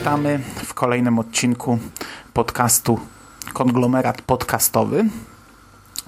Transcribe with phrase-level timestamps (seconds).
[0.00, 1.78] Witamy w kolejnym odcinku
[2.34, 3.00] podcastu
[3.52, 5.04] Konglomerat Podcastowy.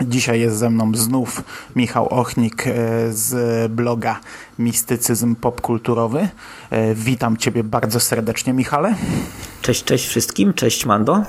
[0.00, 1.42] Dzisiaj jest ze mną znów
[1.76, 2.72] Michał Ochnik e,
[3.12, 4.20] z bloga
[4.58, 6.28] Mistycyzm Popkulturowy.
[6.70, 8.94] E, Witam Ciebie bardzo serdecznie, Michale.
[9.62, 10.54] Cześć, cześć wszystkim.
[10.54, 11.22] Cześć, Mando.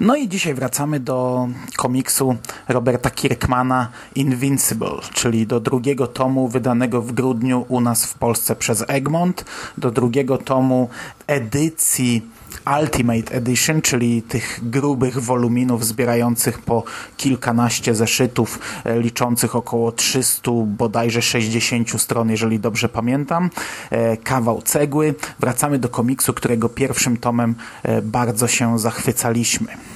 [0.00, 2.36] No i dzisiaj wracamy do komiksu
[2.68, 8.84] Roberta Kirkmana Invincible, czyli do drugiego tomu wydanego w grudniu u nas w Polsce przez
[8.88, 9.44] Egmont,
[9.78, 10.88] do drugiego tomu
[11.26, 12.22] edycji
[12.80, 16.84] Ultimate Edition, czyli tych grubych woluminów zbierających po
[17.16, 23.50] kilkanaście zeszytów, e, liczących około 300, bodajże 60 stron, jeżeli dobrze pamiętam.
[23.90, 25.14] E, kawał cegły.
[25.40, 29.95] Wracamy do komiksu, którego pierwszym tomem e, bardzo się zachwycaliśmy.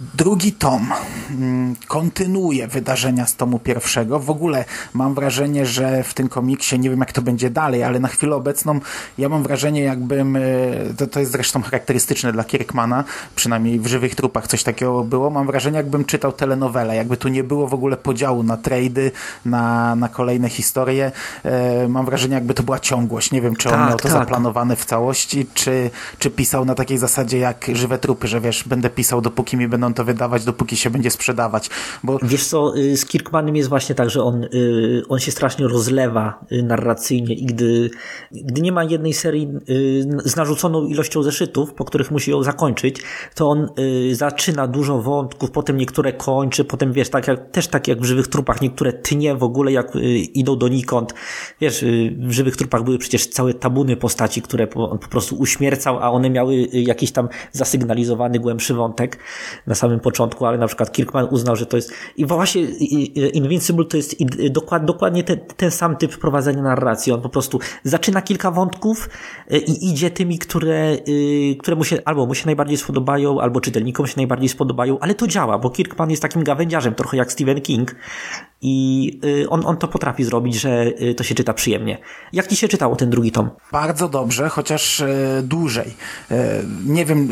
[0.00, 0.92] Drugi tom
[1.30, 4.20] mm, kontynuuje wydarzenia z tomu pierwszego.
[4.20, 4.64] W ogóle
[4.94, 8.36] mam wrażenie, że w tym komiksie, nie wiem jak to będzie dalej, ale na chwilę
[8.36, 8.80] obecną
[9.18, 10.40] ja mam wrażenie jakbym, e,
[10.96, 13.04] to, to jest zresztą charakterystyczne dla Kirkmana,
[13.36, 17.44] przynajmniej w Żywych Trupach coś takiego było, mam wrażenie jakbym czytał telenowelę, jakby tu nie
[17.44, 19.10] było w ogóle podziału na trady,
[19.44, 21.12] na, na kolejne historie.
[21.44, 23.32] E, mam wrażenie jakby to była ciągłość.
[23.32, 24.12] Nie wiem, czy on Tak, miał to tak.
[24.12, 28.90] zaplanowane w całości, czy, czy pisał na takiej zasadzie jak Żywe Trupy, że wiesz, będę
[28.90, 31.70] pisał dopóki mi będą to wydawać, dopóki się będzie sprzedawać.
[32.04, 35.68] Bo Wiesz co, y, z Kirkmanem jest właśnie tak, że on, y, on się strasznie
[35.68, 37.90] rozlewa y, narracyjnie i gdy,
[38.32, 39.48] gdy nie ma jednej serii
[40.24, 43.02] z narzuconą ilością zeszytów, po których musi ją zakończyć,
[43.34, 43.68] to on
[44.12, 48.28] zaczyna dużo wątków, potem niektóre kończy, potem wiesz, tak jak, też tak jak w Żywych
[48.28, 49.92] Trupach, niektóre tnie w ogóle jak
[50.34, 51.14] idą donikąd.
[51.60, 51.84] Wiesz,
[52.18, 56.30] w Żywych Trupach były przecież całe tabuny postaci, które on po prostu uśmiercał, a one
[56.30, 59.18] miały jakiś tam zasygnalizowany głębszy wątek
[59.74, 62.62] na samym początku, ale na przykład Kirkman uznał, że to jest i właśnie
[63.32, 64.16] Invincible to jest
[64.80, 67.12] dokładnie ten, ten sam typ prowadzenia narracji.
[67.12, 69.08] On po prostu zaczyna kilka wątków
[69.52, 73.60] y, i idzie tymi, które, y, które mu się albo mu się najbardziej spodobają, albo
[73.60, 77.60] czytelnikom się najbardziej spodobają, ale to działa, bo Kirkman jest takim gawędziarzem, trochę jak Stephen
[77.60, 77.94] King
[78.66, 81.98] i y, on, on to potrafi zrobić, że y, to się czyta przyjemnie.
[82.32, 83.50] Jak ci się czytało ten drugi tom?
[83.72, 85.94] bardzo dobrze, chociaż e, dłużej.
[86.86, 87.28] Nie wiem,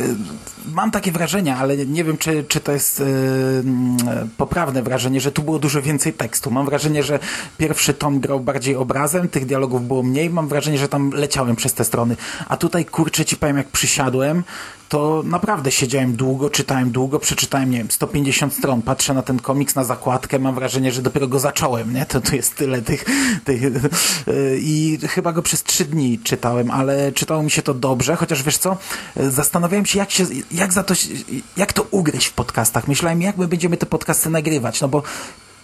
[0.75, 3.97] mam takie wrażenie, ale nie wiem, czy, czy to jest mm,
[4.37, 6.51] poprawne wrażenie, że tu było dużo więcej tekstu.
[6.51, 7.19] Mam wrażenie, że
[7.59, 10.31] pierwszy tom grał bardziej obrazem, tych dialogów było mniej.
[10.31, 12.17] Mam wrażenie, że tam leciałem przez te strony.
[12.49, 14.43] A tutaj, kurczę, ci powiem, jak przysiadłem,
[14.93, 19.75] to naprawdę siedziałem długo, czytałem długo, przeczytałem, nie wiem, 150 stron, patrzę na ten komiks,
[19.75, 22.07] na zakładkę, mam wrażenie, że dopiero go zacząłem, nie?
[22.07, 23.05] To tu jest tyle tych,
[23.45, 28.17] tych yy, i chyba go przez trzy dni czytałem, ale czytało mi się to dobrze,
[28.17, 28.77] chociaż wiesz co,
[29.17, 30.95] zastanawiałem się, jak się, jak za to,
[31.57, 32.89] jak to ugryźć w podcastach.
[32.89, 35.03] Myślałem, jak my będziemy te podcasty nagrywać, no bo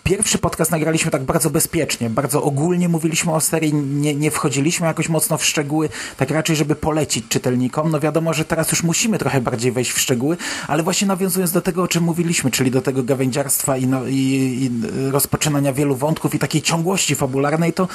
[0.04, 5.08] Pierwszy podcast nagraliśmy tak bardzo bezpiecznie, bardzo ogólnie mówiliśmy o serii, nie, nie wchodziliśmy jakoś
[5.08, 7.90] mocno w szczegóły, tak raczej, żeby polecić czytelnikom.
[7.90, 11.60] No wiadomo, że teraz już musimy trochę bardziej wejść w szczegóły, ale właśnie nawiązując do
[11.60, 14.70] tego, o czym mówiliśmy, czyli do tego gawędziarstwa i, no, i, i
[15.10, 17.88] rozpoczynania wielu wątków i takiej ciągłości fabularnej, to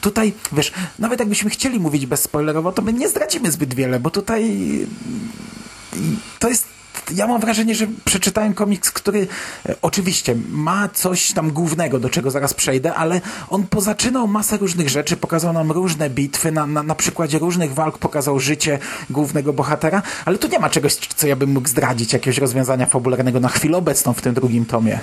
[0.00, 4.58] tutaj, wiesz, nawet jakbyśmy chcieli mówić bezspoilerowo, to my nie zdradzimy zbyt wiele, bo tutaj
[6.38, 6.77] to jest
[7.14, 9.26] ja mam wrażenie, że przeczytałem komiks, który
[9.68, 14.88] e, oczywiście ma coś tam głównego, do czego zaraz przejdę, ale on pozaczynał masę różnych
[14.88, 18.78] rzeczy, pokazał nam różne bitwy, na, na, na przykładzie różnych walk pokazał życie
[19.10, 23.40] głównego bohatera, ale tu nie ma czegoś, co ja bym mógł zdradzić, jakiegoś rozwiązania fabularnego
[23.40, 25.00] na chwilę obecną w tym drugim tomie.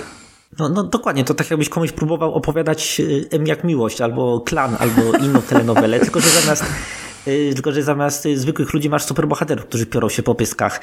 [0.58, 4.76] No, no dokładnie, to tak jakbyś komuś próbował opowiadać y, M jak miłość, albo klan,
[4.78, 6.64] albo inną telenowelę, tylko że zamiast
[7.54, 10.80] tylko, że zamiast y, zwykłych ludzi masz superbohaterów, którzy piorą się po pyskach.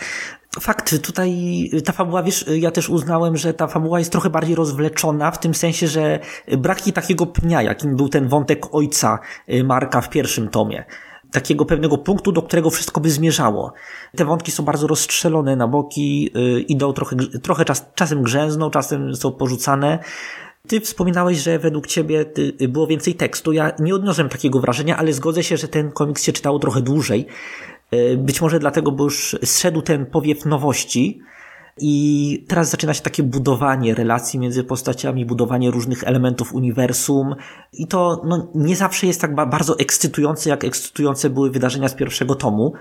[0.59, 1.31] Fakt, tutaj
[1.73, 5.31] y, ta fabuła, wiesz, y, ja też uznałem, że ta fabuła jest trochę bardziej rozwleczona,
[5.31, 6.19] w tym sensie, że
[6.57, 9.19] braki takiego pnia, jakim był ten wątek ojca
[9.49, 10.85] y, Marka w pierwszym tomie
[11.33, 13.73] takiego pewnego punktu, do którego wszystko by zmierzało.
[14.15, 19.15] Te wątki są bardzo rozstrzelone na boki, yy, idą trochę, trochę czas, czasem grzęzną, czasem
[19.15, 19.99] są porzucane.
[20.67, 23.53] Ty wspominałeś, że według ciebie ty, było więcej tekstu.
[23.53, 27.25] Ja nie odniosłem takiego wrażenia, ale zgodzę się, że ten komiks się czytało trochę dłużej.
[27.91, 31.21] Yy, być może dlatego, bo już zszedł ten powiew nowości,
[31.77, 37.35] I teraz zaczyna się takie budowanie relacji między postaciami, budowanie różnych elementów uniwersum.
[37.73, 42.35] I to no, nie zawsze jest tak bardzo ekscytujące, jak ekscytujące były wydarzenia z pierwszego
[42.35, 42.73] tomu.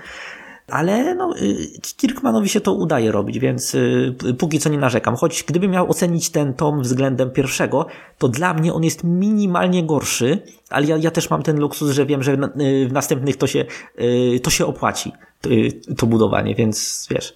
[0.73, 5.17] Ale no, y, Kirkmanowi się to udaje robić, więc y, póki co nie narzekam.
[5.17, 7.87] Choć gdybym miał ocenić ten tom względem pierwszego,
[8.19, 10.43] to dla mnie on jest minimalnie gorszy,
[10.73, 13.65] ale ja, ja też mam ten luksus, że wiem, że y, w następnych to się,
[14.43, 15.13] to się opłaci,
[15.97, 17.35] to budowanie, więc wiesz.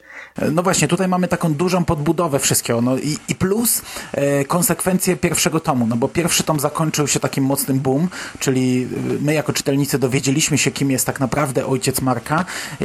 [0.53, 2.81] No właśnie, tutaj mamy taką dużą podbudowę wszystkiego.
[2.81, 7.45] No i, i plus e, konsekwencje pierwszego tomu, no bo pierwszy tom zakończył się takim
[7.45, 8.89] mocnym boom, czyli
[9.21, 12.45] e, my jako czytelnicy dowiedzieliśmy się, kim jest tak naprawdę ojciec Marka,
[12.81, 12.85] e,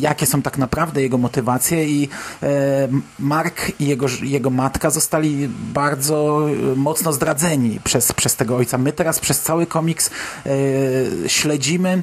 [0.00, 2.08] jakie są tak naprawdę jego motywacje i
[2.42, 2.88] e,
[3.18, 8.78] Mark i jego, jego matka zostali bardzo e, mocno zdradzeni przez, przez tego ojca.
[8.78, 10.10] My teraz przez cały komiks
[10.46, 12.02] e, śledzimy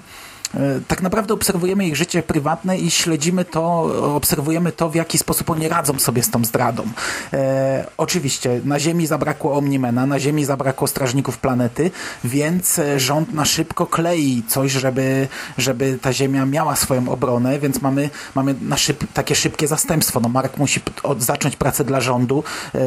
[0.87, 3.81] tak naprawdę obserwujemy ich życie prywatne i śledzimy to,
[4.15, 6.83] obserwujemy to, w jaki sposób oni radzą sobie z tą zdradą.
[7.33, 11.91] E, oczywiście na Ziemi zabrakło Omnimena, na Ziemi zabrakło strażników planety,
[12.23, 17.81] więc e, rząd na szybko klei coś, żeby, żeby ta Ziemia miała swoją obronę, więc
[17.81, 20.19] mamy, mamy na szyb, takie szybkie zastępstwo.
[20.19, 22.43] No Mark musi od, zacząć pracę dla rządu
[22.75, 22.79] e,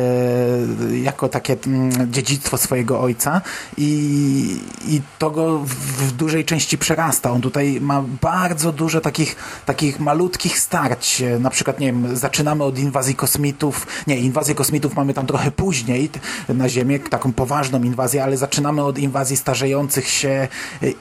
[0.96, 3.40] jako takie m, mm, dziedzictwo swojego ojca
[3.76, 7.30] i, i to go w, w dużej części przerasta.
[7.30, 11.22] On tu tutaj ma bardzo dużo takich, takich malutkich starć.
[11.40, 13.86] Na przykład, nie wiem, zaczynamy od inwazji kosmitów.
[14.06, 16.10] Nie, inwazję kosmitów mamy tam trochę później
[16.48, 20.48] na Ziemię, taką poważną inwazję, ale zaczynamy od inwazji starzejących się e,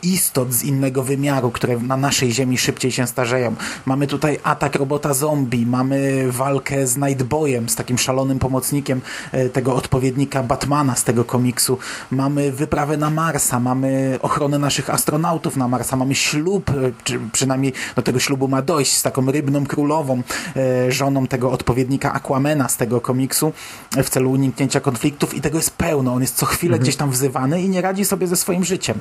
[0.04, 3.56] istot z innego wymiaru, które na naszej Ziemi szybciej się starzeją.
[3.86, 9.02] Mamy tutaj atak robota zombie, mamy walkę z Nightboyem, z takim szalonym pomocnikiem
[9.32, 11.78] e, tego odpowiednika Batmana z tego komiksu.
[12.12, 16.74] Mamy wyprawę na Marsa, mamy ochronę naszych astronautów na Marsa, mamy ślub ślub, e,
[17.04, 20.22] czy przynajmniej do tego ślubu ma dojść z taką rybną królową,
[20.56, 23.54] e, żoną tego odpowiednika Aquamena z tego komiksu
[23.92, 26.14] w celu uniknięcia konfliktów i tego jest pełno.
[26.14, 26.84] On jest co chwilę mhm.
[26.84, 29.00] gdzieś tam wzywany i nie radzi sobie ze swoim życiem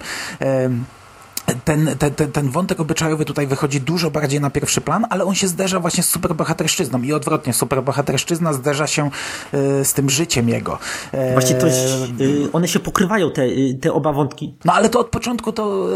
[1.65, 5.35] ten, ten, ten, ten wątek obyczajowy tutaj wychodzi dużo bardziej na pierwszy plan, ale on
[5.35, 9.11] się zderza właśnie z superbohaterszczyzną i odwrotnie, superbohaterszczyzna zderza się
[9.55, 10.79] y, z tym życiem jego.
[11.13, 11.81] E, właśnie to jest,
[12.21, 14.55] y, one się pokrywają, te, y, te oba wątki.
[14.65, 15.89] No ale to od początku to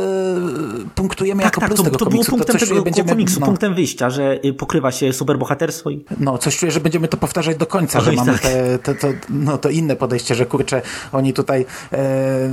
[0.82, 2.30] y, punktujemy tak, jako tak, plus to, tego to komiksu.
[2.30, 6.04] było punktem to tego będziemy, komiksu, no, punktem wyjścia, że y, pokrywa się superbohaterstwo i...
[6.20, 8.40] No, coś czuję, że będziemy to powtarzać do końca, że mamy tak.
[8.40, 10.82] te, te, to, no, to inne podejście, że kurczę,
[11.12, 12.50] oni tutaj e,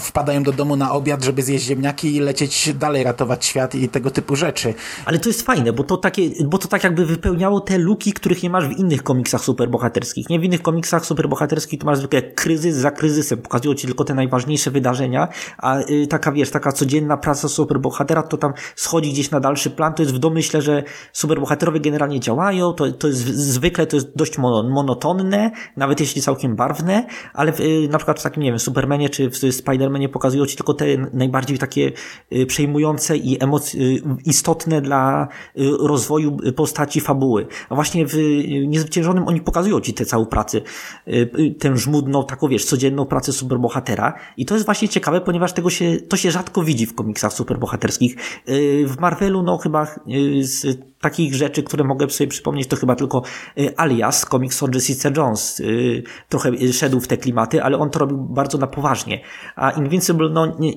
[0.00, 4.10] wpadają do domu na obiad, żeby zjeść ziemniaki i lecieć dalej ratować świat i tego
[4.10, 4.74] typu rzeczy.
[5.04, 8.42] Ale to jest fajne, bo to, takie, bo to tak jakby wypełniało te luki, których
[8.42, 10.28] nie masz w innych komiksach superbohaterskich.
[10.28, 14.14] Nie w innych komiksach superbohaterskich to masz zwykle kryzys za kryzysem, pokazują ci tylko te
[14.14, 15.28] najważniejsze wydarzenia,
[15.58, 19.94] a y, taka wiesz, taka codzienna praca superbohatera to tam schodzi gdzieś na dalszy plan,
[19.94, 20.82] to jest w domyśle, że
[21.12, 27.06] superbohaterowie generalnie działają, to, to jest zwykle to jest dość monotonne, nawet jeśli całkiem barwne,
[27.34, 30.56] ale w, y, na przykład w takim, nie wiem, Supermanie czy w Spidermanie pokazują ci
[30.56, 31.92] tylko te najbardziej takie
[32.46, 33.38] przejmujące i
[33.74, 35.28] y, istotne dla
[35.58, 37.46] y, rozwoju postaci fabuły.
[37.68, 40.60] A właśnie w y, Niezwyciężonym oni pokazują ci tę całą pracę,
[41.58, 45.96] tę żmudną, taką wiesz, codzienną pracę superbohatera i to jest właśnie ciekawe, ponieważ tego się,
[46.08, 48.16] to się rzadko widzi w komiksach superbohaterskich.
[48.86, 49.86] W Marvelu, no chyba
[50.40, 53.22] z takich rzeczy, które mogę sobie przypomnieć, to chyba tylko
[53.76, 55.62] Alias, komiks o Jessica Jones.
[56.28, 59.20] Trochę szedł w te klimaty, ale on to robił bardzo na poważnie.
[59.56, 60.72] A Invincible, no, nie,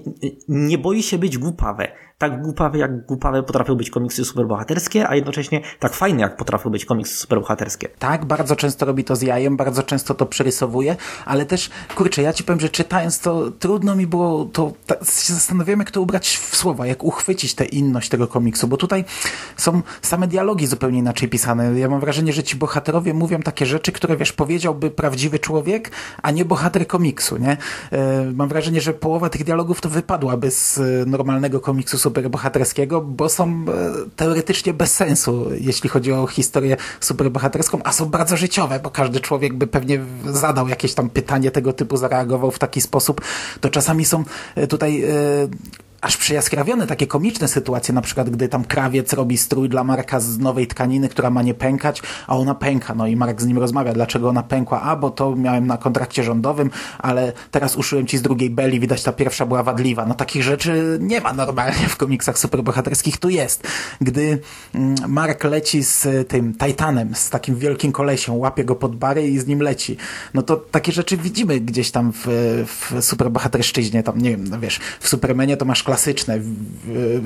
[0.48, 5.62] nie boi się być głupawe tak głupawe, jak głupawe potrafią być komiksy superbohaterskie, a jednocześnie
[5.80, 7.90] tak fajne, jak potrafią być komiksy superbohaterskie.
[8.00, 10.96] Tak, bardzo często robi to z jajem, bardzo często to przerysowuje,
[11.26, 15.34] ale też, kurczę, ja ci powiem, że czytając to, trudno mi było to, ta, się
[15.78, 19.06] jak to ubrać w słowa, jak uchwycić tę inność tego komiksu, bo tutaj
[19.58, 21.80] są same dialogi zupełnie inaczej pisane.
[21.80, 26.32] Ja mam wrażenie, że ci bohaterowie mówią takie rzeczy, które, wiesz, powiedziałby prawdziwy człowiek, a
[26.32, 27.58] nie bohater komiksu, nie?
[27.92, 33.30] E, mam wrażenie, że połowa tych dialogów to wypadłaby z e, normalnego komiksu superbohaterskiego, bo
[33.30, 33.66] są e,
[34.16, 39.54] teoretycznie bez sensu, jeśli chodzi o historię superbohaterską, a są bardzo życiowe, bo każdy człowiek
[39.54, 43.22] by pewnie zadał jakieś tam pytanie tego typu, zareagował w taki sposób.
[43.62, 44.24] To czasami są
[44.56, 45.08] e, tutaj e,
[46.02, 50.40] aż przejaskrawione takie komiczne sytuacje, na przykład gdy tam krawiec robi strój dla Marka z
[50.40, 53.94] nowej tkaniny, która ma nie pękać, a ona pęka, no i Mark z nim rozmawia,
[53.94, 58.22] dlaczego ona pękła, a bo to miałem na kontrakcie rządowym, ale teraz uszyłem ci z
[58.22, 60.06] drugiej beli, widać ta pierwsza była wadliwa.
[60.06, 63.68] No takich rzeczy nie ma normalnie w komiksach superbohaterskich, tu jest.
[64.02, 64.40] Gdy
[64.76, 69.40] mm, Mark leci z tym Titanem, z takim wielkim kolesiem, łapie go pod bary i
[69.40, 69.98] z nim leci,
[70.34, 72.28] no to takie rzeczy widzimy gdzieś tam w,
[72.68, 76.40] w superbohaterszczyźnie, tam nie wiem, no wiesz, w Supermanie to masz klasyczne.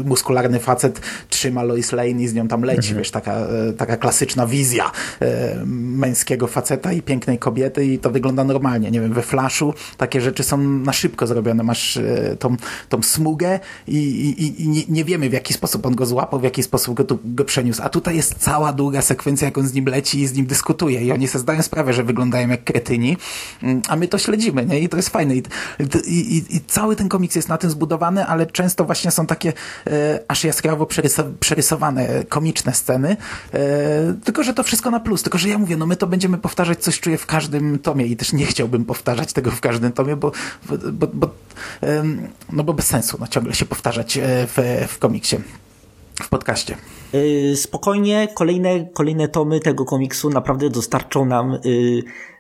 [0.06, 2.98] Muskularny facet trzyma Lois Lane i z nią tam leci, mhm.
[2.98, 4.92] wiesz, taka, e, taka klasyczna wizja
[5.22, 8.92] e, męskiego faceta i pięknej kobiety i to wygląda normalnie.
[8.92, 11.64] Nie wiem, we Flashu takie rzeczy są na szybko zrobione.
[11.64, 12.56] Masz e, tą,
[12.90, 16.44] tą smugę i, i, i nie, nie, wiemy w jaki sposób on go złapał, w
[16.44, 17.82] jaki sposób go, tu, go przeniósł.
[17.84, 21.02] A tutaj jest cała długa sekwencja, jak on z nim leci i z nim dyskutuje
[21.02, 23.18] i oni sobie zdają sprawę, że wyglądają jak kretyni,
[23.64, 24.80] mm, a my to śledzimy, nie?
[24.80, 25.36] I to jest fajne.
[25.36, 25.44] I,
[26.08, 29.54] i, i cały ten komiks jest na tym zbudowany, ale często właśnie są takie
[29.88, 30.88] e, aż jaskrawo
[31.40, 33.18] przerysowane, komiczne sceny.
[33.54, 33.60] E,
[34.24, 35.24] tylko, że to wszystko na plus.
[35.24, 38.16] Tylko, że ja mówię, no my to będziemy powtarzać, coś czuję w każdym tomie i
[38.16, 40.32] też nie chciałbym powtarzać tego w każdym tomie, bo,
[40.92, 41.30] bo, bo,
[41.84, 42.04] e,
[42.52, 45.38] no bo bez sensu no, ciągle się powtarzać e, w, w komiksie
[46.22, 46.78] w podcaście.
[47.14, 51.58] E, spokojnie, kolejne, kolejne tomy tego komiksu naprawdę dostarczą nam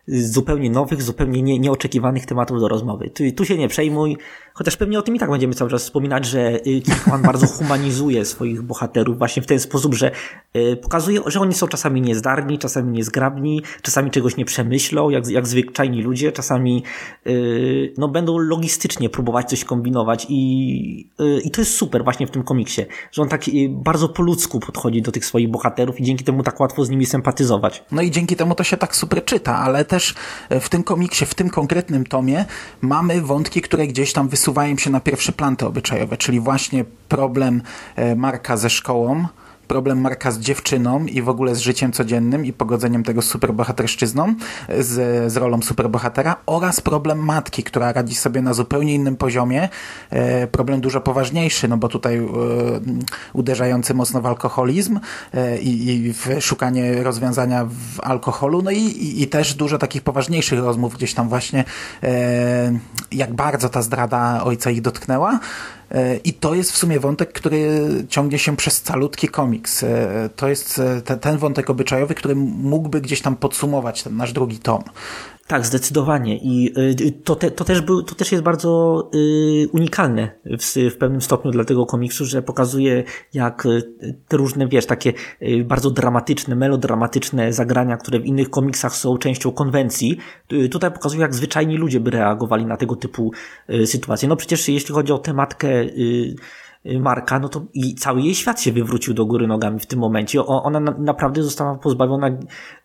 [0.08, 3.10] zupełnie nowych, zupełnie nie, nieoczekiwanych tematów do rozmowy.
[3.10, 4.18] Tu, tu się nie przejmuj,
[4.54, 8.26] chociaż pewnie o tym i tak będziemy cały czas wspominać, że y, Kirkman bardzo humanizuje
[8.26, 10.12] swoich bohaterów właśnie w ten sposób, że
[10.58, 15.48] y, pokazuje, że oni są czasami niezdarni, czasami niezgrabni, czasami czegoś nie przemyślą, jak, jak
[15.48, 16.84] zwyczajni ludzie, czasami
[17.26, 21.10] yy, no, będą logistycznie próbować coś kombinować i,
[21.44, 22.82] i to jest super właśnie w tym komiksie,
[23.12, 26.60] że on tak bardzo po ludzku podchodzi do tych swoich bohaterów i dzięki temu tak
[26.60, 27.84] łatwo z nimi sympatyzować.
[27.92, 30.16] No i dzięki temu to się tak super czyta, ale też
[30.50, 32.46] e, w tym komiksie, w tym konkretnym tomie
[32.82, 37.62] mamy wątki, które gdzieś tam wysuwają się na pierwszy plan te obyczajowe, czyli właśnie problem
[37.96, 39.26] e, Marka ze szkołą,
[39.68, 44.36] problem Marka z dziewczyną i w ogóle z życiem codziennym i pogodzeniem tego z superbohaterszczyzną,
[44.80, 49.70] z, z rolą superbohatera oraz problem matki, która radzi sobie na zupełnie innym poziomie.
[50.10, 52.24] E, problem dużo poważniejszy, no bo tutaj e,
[53.34, 55.00] uderzający mocno w alkoholizm
[55.34, 60.02] e, i, i, w szukanie rozwiązania w alkoholu, no i, i, i, też dużo takich
[60.02, 61.64] poważniejszych rozmów gdzieś tam właśnie,
[62.04, 62.80] e,
[63.12, 65.40] jak bardzo ta zdrada ojca ich dotknęła.
[66.24, 69.84] I to jest w sumie wątek, który ciągnie się przez calutki komiks.
[69.84, 74.60] E, to jest e, ten wątek obyczajowy, który mógłby gdzieś tam podsumować ten nasz drugi
[74.60, 74.84] tom.
[75.54, 76.38] Tak, zdecydowanie.
[76.38, 80.98] I y, to, te, to, też, był, to też jest bardzo y, unikalne w, w
[80.98, 83.84] pewnym stopniu dla tego komiksu, że pokazuje, jak y,
[84.28, 85.14] te różne, wiesz, takie
[85.66, 90.18] bardzo dramatyczne, melodramatyczne zagrania, które w innych komiksach są częścią konwencji,
[90.72, 93.32] tutaj pokazuje, jak zwyczajni ludzie by reagowali na tego typu
[93.86, 94.30] sytuacje.
[94.30, 96.36] No przecież jeśli chodzi o tematkę Y,
[96.86, 100.46] Marka, no to i cały jej świat się wywrócił do góry nogami w tym momencie.
[100.46, 102.28] ona na, naprawdę została pozbawiona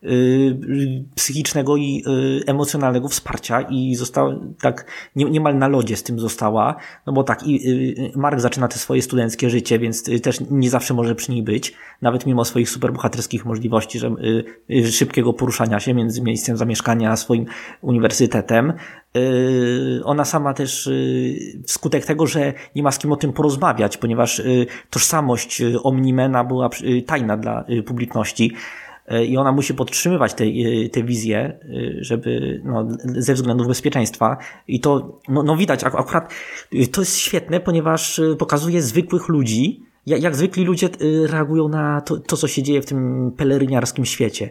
[0.03, 6.19] y, psychicznego i y, emocjonalnego wsparcia i została tak nie, niemal na lodzie z tym
[6.19, 6.75] została,
[7.05, 10.69] no bo tak, i y, Mark zaczyna te swoje studenckie życie, więc y, też nie
[10.69, 14.15] zawsze może przy niej być, nawet mimo swoich superbohaterskich możliwości, że
[14.69, 17.45] y, szybkiego poruszania się między miejscem zamieszkania a swoim
[17.81, 18.73] uniwersytetem.
[19.13, 23.97] Yy, ona sama też yy, wskutek tego, że nie ma z kim o tym porozmawiać,
[23.97, 26.69] ponieważ yy, tożsamość Omnimena była
[27.05, 28.51] tajna dla publiczności
[29.27, 30.43] i ona musi podtrzymywać te,
[30.91, 31.59] te wizje,
[31.99, 34.37] żeby, no, ze względów bezpieczeństwa.
[34.67, 36.33] I to, no, no widać, akurat
[36.91, 40.89] to jest świetne, ponieważ pokazuje zwykłych ludzi, jak, zwykli ludzie
[41.25, 44.49] reagują na to, to, co się dzieje w tym peleryniarskim świecie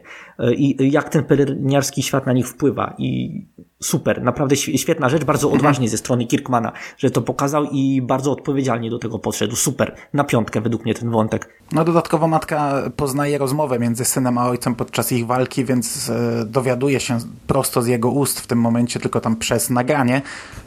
[0.56, 2.94] i jak ten peleryniarski świat na nich wpływa.
[2.98, 3.42] I
[3.82, 5.60] super, naprawdę świetna rzecz, bardzo mhm.
[5.60, 9.56] odważnie ze strony Kirkmana, że to pokazał i bardzo odpowiedzialnie do tego podszedł.
[9.56, 11.48] Super, na piątkę według mnie ten wątek.
[11.72, 17.00] No dodatkowo matka poznaje rozmowę między synem a ojcem podczas ich walki, więc e, dowiaduje
[17.00, 20.22] się prosto z jego ust w tym momencie, tylko tam przez nagranie,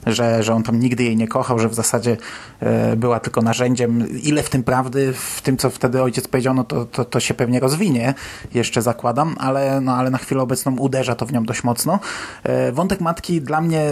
[0.07, 2.17] że, że on tam nigdy jej nie kochał, że w zasadzie
[2.59, 4.21] e, była tylko narzędziem.
[4.23, 7.33] Ile w tym prawdy, w tym co wtedy ojciec powiedział, no to, to, to się
[7.33, 8.13] pewnie rozwinie,
[8.53, 11.99] jeszcze zakładam, ale, no, ale na chwilę obecną uderza to w nią dość mocno.
[12.43, 13.85] E, wątek matki dla mnie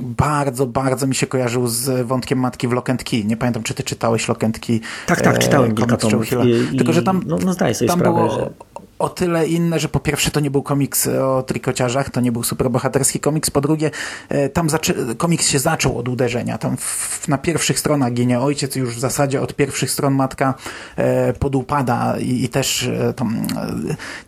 [0.00, 3.24] bardzo, bardzo mi się kojarzył z wątkiem matki w Lock and Key.
[3.24, 4.80] Nie pamiętam, czy ty czytałeś Lock and Key.
[5.06, 6.28] Tak, tak, czytałem kilka tomów.
[6.76, 8.50] Tylko, że tam, no, no zdaję sobie tam sprawę, było, że
[8.98, 12.42] o tyle inne, że po pierwsze to nie był komiks o trikociarzach, to nie był
[12.42, 13.90] superbohaterski komiks, po drugie
[14.28, 14.68] e, tam
[15.16, 16.58] komiks się zaczął od uderzenia.
[16.58, 20.54] Tam w, na pierwszych stronach ginie ojciec, już w zasadzie od pierwszych stron matka
[20.96, 23.14] e, podupada i, i też e, e,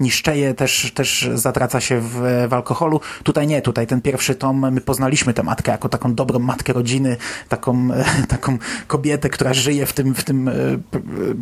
[0.01, 3.01] niszczeje, też, też zatraca się w, w alkoholu.
[3.23, 7.17] Tutaj nie, tutaj ten pierwszy tom, my poznaliśmy tę matkę jako taką dobrą matkę rodziny,
[7.49, 10.53] taką, e, taką kobietę, która żyje w tym, w tym e,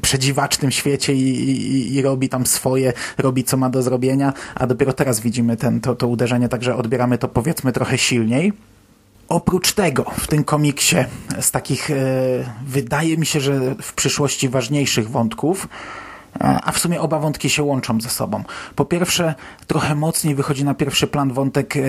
[0.03, 4.93] przedziwacznym świecie i, i, i robi tam swoje robi co ma do zrobienia, a dopiero
[4.93, 8.53] teraz widzimy ten, to, to uderzenie, także odbieramy to powiedzmy trochę silniej.
[9.29, 10.97] Oprócz tego w tym komiksie
[11.41, 11.95] z takich, e,
[12.67, 15.69] wydaje mi się, że w przyszłości ważniejszych wątków,
[16.41, 18.45] A a w sumie oba wątki się łączą ze sobą.
[18.75, 19.35] Po pierwsze,
[19.67, 21.81] trochę mocniej wychodzi na pierwszy plan wątek e,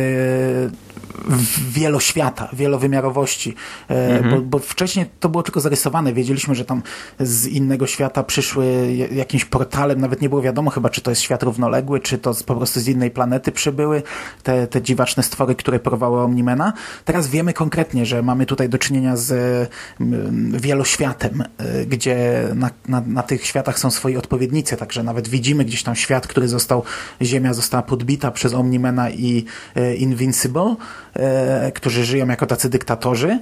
[1.71, 3.55] wieloświata, wielowymiarowości,
[3.87, 6.13] e, bo, bo wcześniej to było tylko zarysowane.
[6.13, 6.81] Wiedzieliśmy, że tam
[7.19, 11.21] z innego świata przyszły ja- jakimś portalem, nawet nie było wiadomo chyba, czy to jest
[11.21, 14.03] świat równoległy, czy to z, po prostu z innej planety przybyły
[14.43, 16.73] te, te dziwaczne stwory, które porwały Omnimena.
[17.05, 19.69] Teraz wiemy konkretnie, że mamy tutaj do czynienia z
[20.61, 21.43] wieloświatem,
[21.87, 26.27] gdzie na, na, na tych światach są swoi odpowiednicy, także nawet widzimy gdzieś tam świat,
[26.27, 26.83] który został,
[27.21, 30.75] Ziemia została podbita przez Omnimena i e, Invincible,
[31.13, 33.39] e, którzy żyją jako tacy dyktatorzy.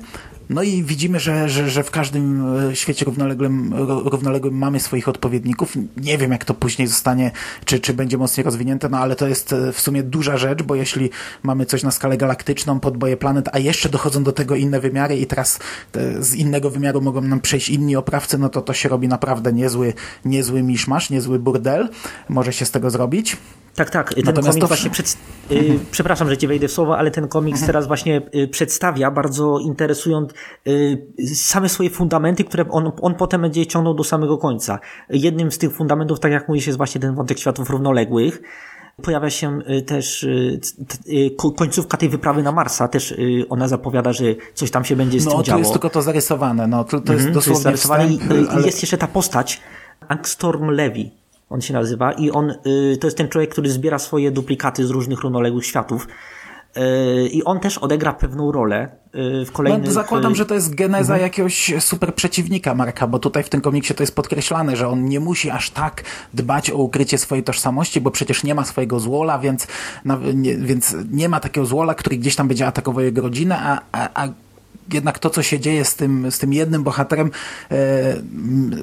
[0.50, 5.08] No i widzimy, że, że, że w każdym e, świecie równoległym, ró- równoległym mamy swoich
[5.08, 5.74] odpowiedników.
[5.98, 7.32] Nie wiem, jak to później zostanie,
[7.66, 10.76] czy, czy będzie mocniej rozwinięte, no ale to jest e, w sumie duża rzecz, bo
[10.76, 11.10] jeśli
[11.44, 15.26] mamy coś na skalę galaktyczną, podboje planet, a jeszcze dochodzą do tego inne wymiary i
[15.26, 15.60] teraz
[15.96, 19.54] e, z innego wymiaru mogą nam przejść inni oprawcy, no to to się robi naprawdę
[19.54, 19.94] niezły,
[20.26, 21.90] niezły miszmasz, niezły burdel.
[22.30, 23.38] Może się z tego zrobić.
[23.76, 24.14] Tak, tak.
[24.14, 25.18] Ten Natomiast komik to- właśnie przed...
[25.52, 29.60] y, Przepraszam, że ci wejdę w słowo, ale ten komiks teraz właśnie y, przedstawia bardzo
[29.60, 30.32] interesując
[31.36, 34.80] same swoje fundamenty, które on, on potem będzie ciągnął do samego końca.
[35.10, 38.42] Jednym z tych fundamentów, tak jak mówisz, jest właśnie ten wątek światów równoległych.
[39.04, 40.60] Pojawia się y, też y,
[41.10, 45.20] y, końcówka tej wyprawy na Marsa, też y, ona zapowiada, że coś tam się będzie
[45.20, 45.60] z No tym to działo.
[45.60, 48.50] jest tylko to zarysowane, no to, to jest Mhm, to dosłownie jest zarysowane wstęp, y,
[48.52, 49.62] ale- jest jeszcze ta postać
[50.08, 51.10] Angstorm Levy.
[51.50, 54.90] On się nazywa i on y, to jest ten człowiek, który zbiera swoje duplikaty z
[54.90, 56.08] różnych równoległych światów.
[56.78, 59.86] Y, I on też odegra pewną rolę y, w kolejnych...
[59.86, 63.94] No, zakładam, że to jest geneza jakiegoś super przeciwnika Marka, bo tutaj w tym komiksie
[63.94, 66.04] to jest podkreślane, że on nie musi aż tak
[66.34, 69.68] dbać o ukrycie swojej tożsamości, bo przecież nie ma swojego złola, więc,
[70.06, 73.82] na, nie, więc nie ma takiego złola, który gdzieś tam będzie atakował jego rodzinę, a,
[73.92, 74.28] a, a
[74.94, 77.32] jednak to, co się dzieje z tym, z tym jednym bohaterem,
[77.72, 77.76] e,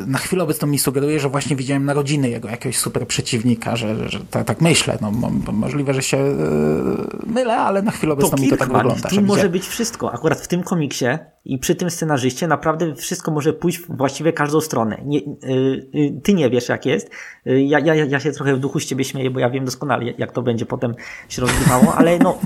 [0.06, 4.20] na chwilę obecną mi sugeruje, że właśnie widziałem narodziny jego jakiegoś super przeciwnika, że, że,
[4.30, 4.98] tak, tak myślę.
[5.00, 6.32] No, mo, możliwe, że się e,
[7.26, 9.08] mylę, ale na chwilę To obecną mi to tak wygląda.
[9.08, 10.12] tu że może być wszystko.
[10.12, 11.06] Akurat w tym komiksie
[11.44, 15.02] i przy tym scenarzyście naprawdę wszystko może pójść właściwie każdą stronę.
[15.04, 15.22] Nie, y,
[15.94, 17.10] y, ty nie wiesz, jak jest.
[17.46, 20.04] Y, ja, ja, ja się trochę w duchu z ciebie śmieję, bo ja wiem doskonale,
[20.18, 20.94] jak to będzie potem
[21.28, 22.38] się rozgrywało, ale no,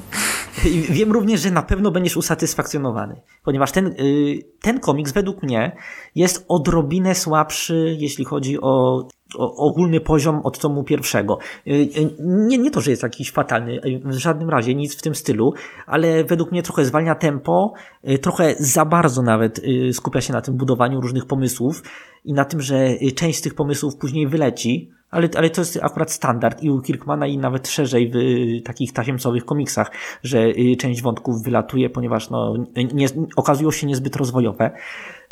[0.90, 5.76] wiem również, że na pewno będziesz usatysfakcjonowany, ponieważ ten, y, ten komiks według mnie
[6.14, 9.02] jest odrobinę słabszy, jeśli chodzi o
[9.36, 11.38] ogólny poziom od tomu pierwszego.
[11.66, 11.88] Y, y,
[12.20, 15.54] Nie, nie to, że jest jakiś fatalny, y, w żadnym razie, nic w tym stylu,
[15.86, 17.72] ale według mnie trochę zwalnia tempo,
[18.20, 19.60] trochę za bardzo nawet
[19.92, 21.82] skupia się na tym budowaniu różnych pomysłów
[22.24, 26.12] i na tym, że część z tych pomysłów później wyleci, ale, ale to jest akurat
[26.12, 28.16] standard i u Kirkmana i nawet szerzej w
[28.64, 29.90] takich tasiemcowych komiksach,
[30.22, 32.54] że część wątków wylatuje, ponieważ no,
[32.94, 34.70] nie, okazują się niezbyt rozwojowe.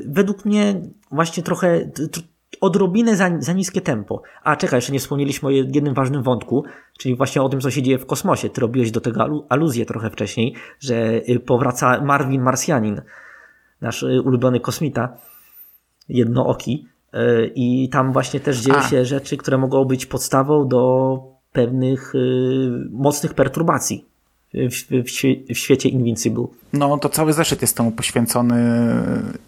[0.07, 0.81] Według mnie
[1.11, 1.91] właśnie trochę
[2.61, 4.23] odrobinę za, za niskie tempo.
[4.42, 6.64] A czekaj, jeszcze nie wspomnieliśmy o jednym ważnym wątku,
[6.99, 8.51] czyli właśnie o tym, co się dzieje w kosmosie.
[8.51, 13.03] Ty robiłeś do tego alu- aluzję trochę wcześniej, że y, powraca Marvin Marsjanin,
[13.81, 15.16] nasz y, ulubiony kosmita,
[16.09, 16.88] jednooki.
[17.14, 21.19] Y, I tam właśnie też dzieją się rzeczy, które mogą być podstawą do
[21.53, 22.12] pewnych
[22.90, 24.05] mocnych perturbacji
[24.55, 26.47] w, w, w, świe- w świecie Invincible.
[26.73, 28.55] No, to cały zeszyt jest temu poświęcony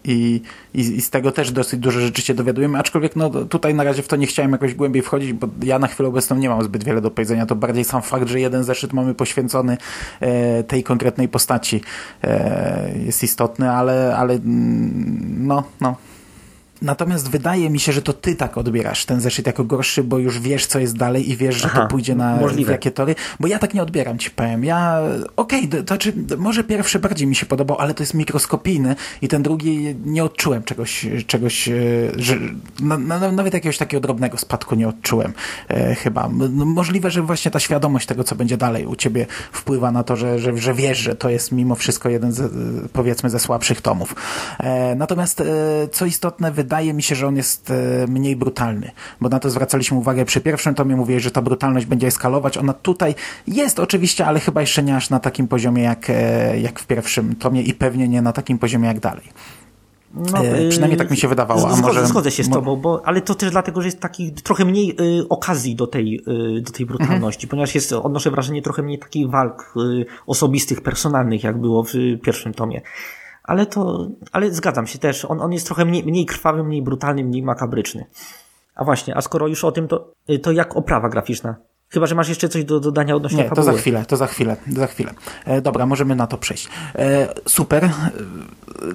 [0.03, 0.41] i,
[0.73, 4.01] i, i z tego też dosyć dużo rzeczy się dowiadujemy, aczkolwiek no, tutaj na razie
[4.01, 6.83] w to nie chciałem jakoś głębiej wchodzić, bo ja na chwilę obecną nie mam zbyt
[6.83, 9.77] wiele do powiedzenia, to bardziej sam fakt, że jeden zeszyt mamy poświęcony
[10.19, 11.81] e, tej konkretnej postaci
[12.23, 15.95] e, jest istotny, ale, ale mm, no, no.
[16.81, 20.39] Natomiast wydaje mi się, że to ty tak odbierasz ten zeszyt jako gorszy, bo już
[20.39, 22.71] wiesz, co jest dalej i wiesz, że Aha, to pójdzie na możliwe.
[22.71, 23.15] jakie tory.
[23.39, 24.63] Bo ja tak nie odbieram, ci powiem.
[24.63, 25.01] Ja,
[25.37, 29.27] okej, d- to znaczy, może pierwszy bardziej mi się podobał, ale to jest mikroskopijny i
[29.27, 31.73] ten drugi nie odczułem czegoś, czegoś, e,
[32.15, 32.35] że,
[32.79, 35.33] na, na, nawet jakiegoś takiego drobnego spadku nie odczułem
[35.67, 36.29] e, chyba.
[36.49, 40.15] No, możliwe, że właśnie ta świadomość tego, co będzie dalej u ciebie wpływa na to,
[40.15, 42.49] że, że, że wiesz, że to jest mimo wszystko jeden z, e,
[42.93, 44.15] powiedzmy, ze słabszych tomów.
[44.59, 45.45] E, natomiast, e,
[45.91, 49.97] co istotne, wydaje mi się, że on jest e, mniej brutalny, bo na to zwracaliśmy
[49.97, 52.57] uwagę przy pierwszym tomie, mówię, że ta brutalność będzie eskalować.
[52.57, 53.15] Ona tutaj
[53.47, 57.35] jest oczywiście, ale chyba jeszcze nie aż na takim poziomie jak, e, jak w pierwszym
[57.35, 59.23] tomie i pewnie nie na takim poziomie jak dalej.
[60.13, 62.75] No, E, y, przynajmniej tak mi się wydawało, a Zgodzę, może- zgodzę się z tobą,
[62.75, 66.21] bo, ale to też dlatego, że jest takich trochę mniej y, okazji do tej,
[66.57, 67.49] y, do tej brutalności, Mhm.
[67.49, 71.91] ponieważ jest, odnoszę wrażenie, trochę mniej takich walk y, osobistych, personalnych, jak było w
[72.23, 72.81] pierwszym tomie.
[73.49, 77.23] Ale to, ale zgadzam się też, on, on jest trochę mniej, mniej krwawy, mniej brutalny,
[77.23, 78.05] mniej makabryczny.
[78.75, 81.55] A właśnie, a skoro już o tym, to, y, to jak oprawa graficzna?
[81.91, 83.73] Chyba, że masz jeszcze coś do dodania odnośnie Nie, to fabuły.
[83.73, 85.13] za chwilę, to za chwilę, za chwilę.
[85.45, 86.67] E, dobra, możemy na to przejść.
[86.95, 87.85] E, super.
[87.85, 87.91] E,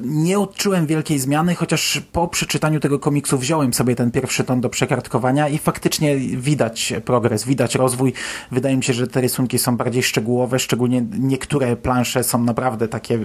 [0.00, 4.68] nie odczułem wielkiej zmiany, chociaż po przeczytaniu tego komiksu wziąłem sobie ten pierwszy ton do
[4.68, 8.12] przekartkowania i faktycznie widać progres, widać rozwój.
[8.50, 13.18] Wydaje mi się, że te rysunki są bardziej szczegółowe, szczególnie niektóre plansze są naprawdę takie,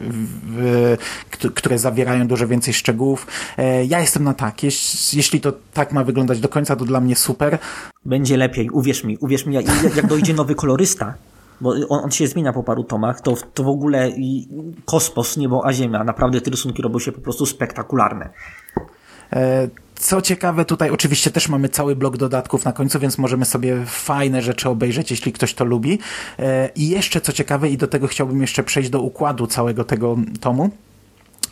[1.55, 3.27] które zawierają dużo więcej szczegółów.
[3.58, 4.63] E, ja jestem na tak.
[4.63, 7.58] Jeś, jeśli to tak ma wyglądać do końca, to dla mnie super.
[8.06, 11.14] Będzie lepiej, uwierz mi, uwierz mi, jak, dojdzie nowy kolorysta,
[11.62, 14.48] bo on, on się zmienia po paru tomach, to, to w ogóle i
[14.86, 18.30] kosmos, niebo a ziemia, naprawdę te rysunki robią się po prostu spektakularne.
[19.34, 23.86] E, Co ciekawe, tutaj oczywiście też mamy cały blok dodatków na końcu, więc możemy sobie
[23.86, 26.00] fajne rzeczy obejrzeć, jeśli ktoś to lubi.
[26.40, 30.18] E, I jeszcze co ciekawe, i do tego chciałbym jeszcze przejść do układu całego tego
[30.40, 30.70] tomu.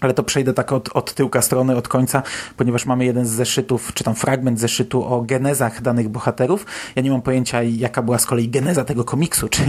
[0.02, 2.24] Ale to przejdę tak od, od tyłka strony, od końca,
[2.58, 6.66] ponieważ mamy jeden z zeszytów, czy tam fragment zeszytu o genezach danych bohaterów.
[6.96, 9.50] Ja nie mam pojęcia, jaka była z kolei geneza tego komiksu.
[9.50, 9.62] Czy,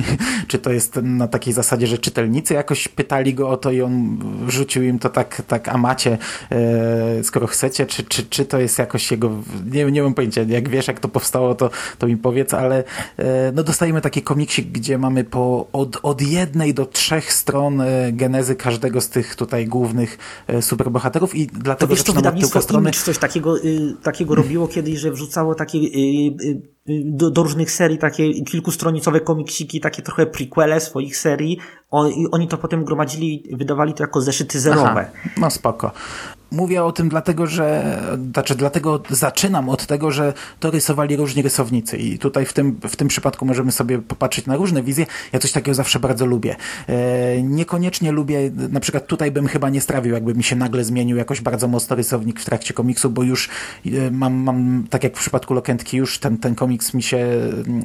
[0.48, 4.18] czy to jest na takiej zasadzie, że czytelnicy jakoś pytali go o to i on
[4.46, 6.18] wrzucił im to tak, tak a macie,
[6.50, 9.30] e, skoro chcecie, czy, czy, czy to jest jakoś jego,
[9.72, 12.84] nie, nie mam pojęcia, jak wiesz, jak to powstało, to, to mi powiedz, ale
[13.18, 18.12] e, no dostajemy taki komiksik, gdzie mamy po od, od jednej do trzech stron e,
[18.12, 22.40] genezy każdego z tych tutaj głównych e, superbohaterów i To dlatego wiesz, co zaczynam od
[22.40, 22.82] tyłka strony.
[22.82, 27.42] Image coś takiego, y, takiego robiło kiedyś, że wrzucało takie y, y, y, do, do
[27.42, 31.58] różnych serii takie kilkustronicowe komiksiki, takie trochę prequele swoich serii
[31.90, 34.90] o, i oni to potem gromadzili i wydawali to jako zeszyty zerowe.
[34.90, 35.92] Aha, no spoko.
[36.50, 37.98] Mówię o tym dlatego, że
[38.32, 42.96] znaczy dlatego zaczynam od tego, że to rysowali różni rysownicy i tutaj w tym, w
[42.96, 45.06] tym przypadku możemy sobie popatrzeć na różne wizje.
[45.32, 46.56] Ja coś takiego zawsze bardzo lubię.
[46.86, 51.16] E, niekoniecznie lubię, na przykład tutaj bym chyba nie strawił, jakby mi się nagle zmienił
[51.16, 53.48] jakoś bardzo mocno rysownik w trakcie komiksu, bo już
[53.86, 57.84] e, mam, mam tak jak w przypadku Lokentki, już ten, ten komiks mi się mm,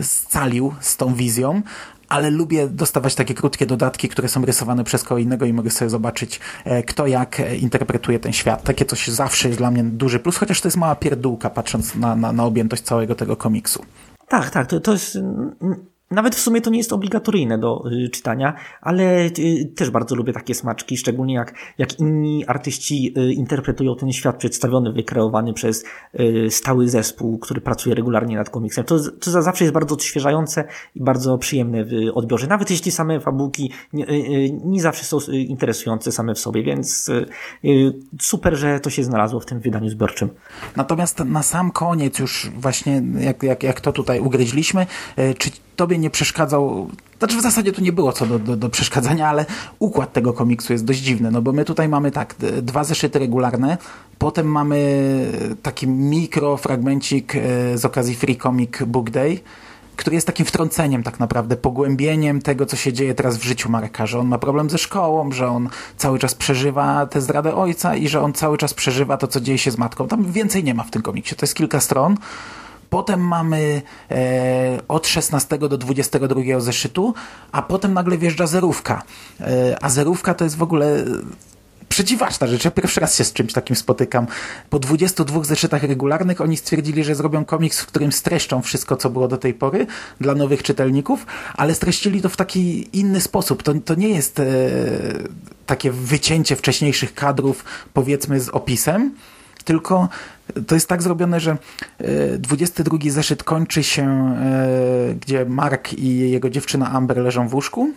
[0.00, 1.62] e, scalił z tą wizją,
[2.08, 5.90] ale lubię dostawać takie krótkie dodatki, które są rysowane przez kogo innego i mogę sobie
[5.90, 8.62] zobaczyć, e, kto jak e, interpretuje ten świat.
[8.62, 12.16] Takie coś zawsze jest dla mnie duży plus, chociaż to jest mała pierdółka, patrząc na,
[12.16, 13.84] na, na objętość całego tego komiksu.
[14.28, 15.18] Tak, tak, to, to jest.
[16.10, 20.32] Nawet w sumie to nie jest obligatoryjne do y, czytania, ale y, też bardzo lubię
[20.32, 25.84] takie smaczki, szczególnie jak, jak inni artyści y, interpretują ten świat przedstawiony, wykreowany przez
[26.50, 28.84] stały zespół, który pracuje regularnie nad komiksem.
[28.84, 32.46] To, to za- zawsze jest bardzo odświeżające i bardzo przyjemne w odbiorze.
[32.46, 34.06] Nawet jeśli same fabułki nie,
[34.50, 37.10] nie zawsze są interesujące same w sobie, więc
[38.20, 40.28] super, że to się znalazło w tym wydaniu zbiorczym.
[40.76, 44.86] Natomiast na sam koniec już właśnie, jak, jak, jak to tutaj ugryźliśmy,
[45.38, 46.88] czy tobie nie przeszkadzał,
[47.18, 49.46] znaczy w zasadzie tu nie było co do, do, do przeszkadzania, ale
[49.78, 53.78] układ tego komiksu jest dość dziwny, no bo my tutaj mamy tak, dwa zeszyty regularne,
[54.18, 54.78] potem mamy
[55.62, 57.40] taki mikrofragmencik e,
[57.78, 59.40] z okazji Free Comic Book Day,
[59.96, 64.06] który jest takim wtrąceniem tak naprawdę, pogłębieniem tego, co się dzieje teraz w życiu Marka,
[64.06, 68.08] że on ma problem ze szkołą, że on cały czas przeżywa tę zdradę ojca i
[68.08, 70.08] że on cały czas przeżywa to, co dzieje się z matką.
[70.08, 72.16] Tam więcej nie ma w tym komiksie, to jest kilka stron.
[72.90, 77.14] Potem mamy e, od 16 do 22 zeszytu,
[77.52, 79.02] a potem nagle wjeżdża zerówka.
[79.40, 81.04] E, a zerówka to jest w ogóle
[81.88, 82.64] przedziwaczna rzecz.
[82.64, 84.26] Ja pierwszy raz się z czymś takim spotykam.
[84.70, 89.28] Po 22 zeszytach regularnych oni stwierdzili, że zrobią komiks, w którym streszczą wszystko, co było
[89.28, 89.86] do tej pory
[90.20, 93.62] dla nowych czytelników, ale streścili to w taki inny sposób.
[93.62, 94.44] To, to nie jest e,
[95.66, 99.14] takie wycięcie wcześniejszych kadrów, powiedzmy, z opisem,
[99.64, 100.08] tylko
[100.66, 101.56] to jest tak zrobione, że
[101.98, 107.90] e, 22 zeszyt kończy się, e, gdzie Mark i jego dziewczyna Amber leżą w łóżku.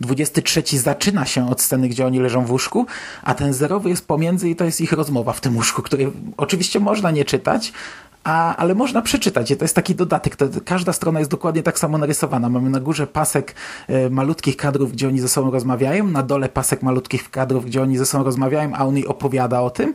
[0.00, 2.86] 23 zaczyna się od sceny, gdzie oni leżą w łóżku,
[3.22, 6.80] a ten zerowy jest pomiędzy i to jest ich rozmowa w tym łóżku, której oczywiście
[6.80, 7.72] można nie czytać,
[8.24, 9.48] a, ale można przeczytać.
[9.58, 10.36] To jest taki dodatek.
[10.36, 12.48] To, każda strona jest dokładnie tak samo narysowana.
[12.48, 13.54] Mamy na górze pasek
[13.88, 17.98] e, malutkich kadrów, gdzie oni ze sobą rozmawiają, na dole pasek malutkich kadrów, gdzie oni
[17.98, 19.92] ze sobą rozmawiają, a on jej opowiada o tym,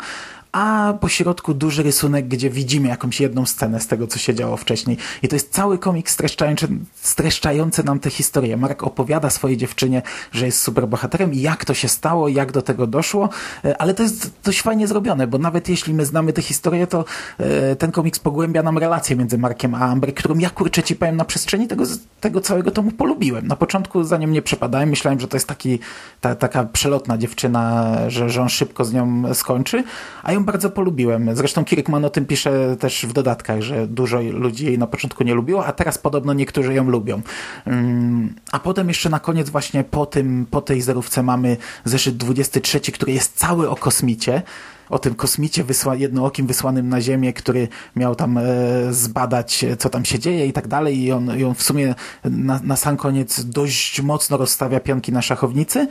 [0.53, 4.57] a po środku duży rysunek, gdzie widzimy jakąś jedną scenę z tego, co się działo
[4.57, 4.97] wcześniej.
[5.21, 8.57] I to jest cały komik streszczający, streszczający nam tę historię.
[8.57, 12.87] Mark opowiada swojej dziewczynie, że jest superbohaterem i jak to się stało, jak do tego
[12.87, 13.29] doszło,
[13.65, 17.05] E, ale to jest dość fajnie zrobione, bo nawet jeśli my znamy tę historię, to
[17.37, 21.17] e, ten komiks pogłębia nam relację między Markiem a Amber, którą ja kurczę ci powiem
[21.17, 21.83] na przestrzeni tego,
[22.21, 23.47] tego całego tomu polubiłem.
[23.47, 25.79] Na początku za nią nie przepadałem, myślałem, że to jest taki,
[26.21, 29.83] ta, taka przelotna dziewczyna, że, że on szybko z nią skończy,
[30.23, 31.35] a ją bardzo polubiłem.
[31.35, 35.33] Zresztą Kirkman o tym pisze też w dodatkach, że dużo ludzi jej na początku nie
[35.33, 37.21] lubiło, a teraz podobno niektórzy ją lubią.
[37.65, 42.79] Mm, A potem jeszcze na koniec właśnie po tym, po tej zerówce mamy zeszyt 23,
[42.79, 44.41] który jest cały o kosmicie.
[44.89, 48.43] o tym kosmicie wysła, jednookim wysłanym na Ziemię, który miał tam e,
[48.91, 52.59] zbadać, co tam się dzieje i tak dalej i on, i on w sumie na,
[52.63, 55.87] na sam koniec dość mocno rozstawia pionki na szachownicy.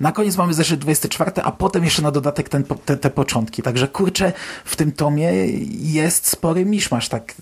[0.00, 3.62] Na koniec mamy zeszyt 24, a potem jeszcze na dodatek ten, te, te początki.
[3.62, 4.32] Także kurczę,
[4.64, 5.32] w tym tomie
[5.70, 7.34] jest spory miszmasz, tak,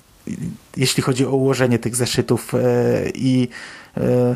[0.76, 2.58] jeśli chodzi o ułożenie tych zeszytów e,
[3.14, 3.48] i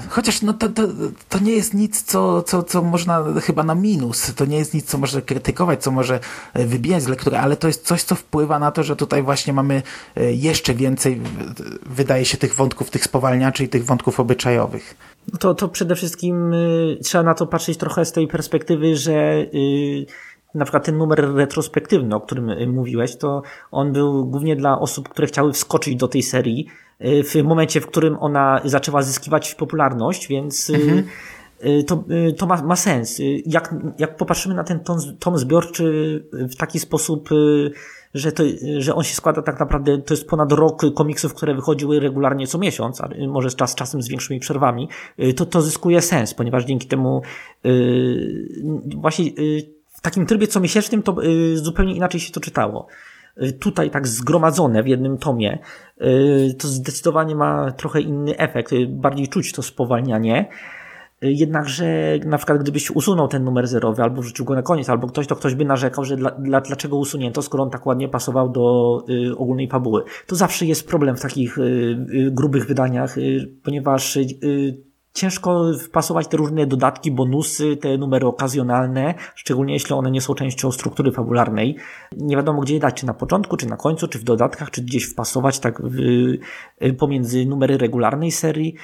[0.09, 0.83] chociaż no to, to,
[1.29, 4.35] to nie jest nic, co, co, co można chyba na minus.
[4.35, 6.21] To nie jest nic, co może krytykować, co może
[6.55, 9.53] e, wybijać z lektury, ale to jest coś, co wpływa na to, że tutaj właśnie
[9.53, 9.83] mamy
[10.16, 11.21] e, jeszcze więcej,
[11.87, 14.95] wydaje się, tych wątków, tych spowalniaczy i tych wątków obyczajowych.
[15.33, 19.47] No to, to przede wszystkim y, trzeba na to patrzeć trochę z tej perspektywy, że
[19.55, 20.07] y,
[20.57, 25.09] na przykład ten numer retrospektywny, o którym y, mówiłeś, to on był głównie dla osób,
[25.09, 26.66] które chciały wskoczyć do tej serii
[27.01, 31.05] y, w momencie, w którym ona zaczęła zyskiwać popularność, więc y, mhm.
[31.87, 32.05] to,
[32.37, 33.21] to ma, ma sens.
[33.47, 37.29] Jak, jak popatrzymy na ten tom, tom zbiorczy w taki sposób,
[38.14, 38.42] że, to,
[38.79, 42.59] że on się składa tak naprawdę, to jest ponad rok komiksów, które wychodziły regularnie co
[42.59, 44.88] miesiąc, a może z czas, czasem z większymi przerwami,
[45.37, 47.23] to, to zyskuje sens, ponieważ dzięki temu
[48.97, 49.76] właśnie w
[50.07, 52.87] takim trybie comiesięcznym to y, zupełnie inaczej się to czytało.
[53.42, 55.59] Y, tutaj tak zgromadzone w jednym tomie,
[56.03, 60.49] y, to zdecydowanie ma trochę inny efekt, bardziej czuć to spowalnianie.
[61.23, 61.87] Jednakże
[62.25, 65.37] na przykład gdybyś usunął ten numer zerowy albo wrzucił go na koniec, albo ktoś, to
[65.37, 69.37] ktoś by narzekał, że dla, dla, dlaczego usunięto, skoro on tak ładnie pasował do y,
[69.37, 70.03] ogólnej fabuły.
[70.27, 73.16] To zawsze jest problem w takich y, y, grubych wydaniach,
[73.62, 74.19] ponieważ
[75.16, 80.72] ciężko wpasować te różne dodatki, bonusy, te numery okazjonalne, szczególnie jeśli one nie są częścią
[80.72, 81.76] struktury fabularnej.
[82.16, 84.83] Nie wiadomo gdzie je dać, czy na początku, czy na końcu, czy w dodatkach, czy
[84.83, 85.98] gdzieś wpasować tak w,
[86.98, 88.74] pomiędzy numery regularnej serii.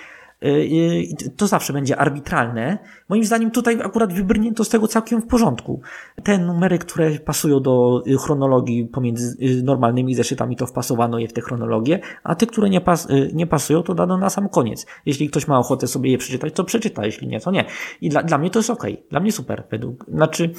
[0.44, 2.78] Y, to zawsze będzie arbitralne.
[3.08, 5.80] Moim zdaniem tutaj akurat wybrnięto z tego całkiem w porządku.
[6.22, 11.32] Te numery, które pasują do y, chronologii pomiędzy y, normalnymi zeszytami, to wpasowano je w
[11.32, 14.86] tę chronologię, a te, które nie, pas nie pasują, to dano na sam koniec.
[15.06, 17.64] Jeśli ktoś ma ochotę sobie je przeczytać, to przeczyta, jeśli nie, to nie.
[18.00, 18.86] I dla, dla mnie to jest ok.
[19.10, 19.64] Dla mnie super.
[19.70, 20.50] Według, znaczy,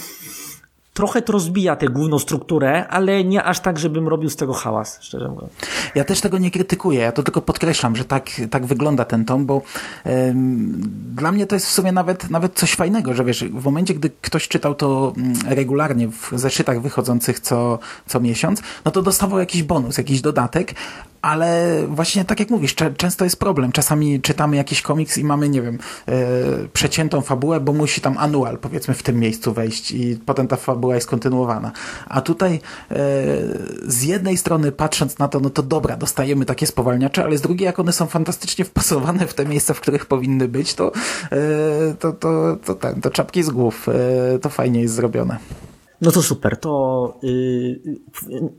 [0.94, 4.98] trochę to rozbija tę główną strukturę, ale nie aż tak, żebym robił z tego hałas,
[5.02, 5.54] szczerze mówiąc.
[5.96, 9.46] Ja też tego nie krytykuję, ja to tylko podkreślam, że tak, tak wygląda ten tom,
[9.46, 9.62] bo
[10.06, 10.82] ym,
[11.16, 14.10] dla mnie to jest w sumie nawet, nawet coś fajnego, że wiesz, w momencie, gdy
[14.22, 19.64] ktoś czytał to mm, regularnie w zeszytach wychodzących co, co miesiąc, no to dostawał jakiś
[19.64, 20.74] bonus, jakiś dodatek,
[21.24, 23.72] ale właśnie tak jak mówisz, często jest problem.
[23.72, 26.14] Czasami czytamy jakiś komiks i mamy, nie wiem, e,
[26.74, 30.83] przeciętą fabułę, bo musi tam anual, powiedzmy, w tym miejscu wejść i potem ta fabuła
[30.92, 31.72] jest kontynuowana.
[32.08, 32.96] A tutaj e,
[33.88, 37.66] z jednej strony patrząc na to, no to dobra, dostajemy takie spowalniacze, ale z drugiej,
[37.66, 40.92] jak one są fantastycznie wpasowane w te miejsca, w których powinny być, to,
[41.32, 43.90] e, to, to, to, ten, to czapki z głów.
[43.90, 45.38] E, to fajnie jest zrobione.
[46.04, 46.58] No to super.
[46.58, 47.82] To yy,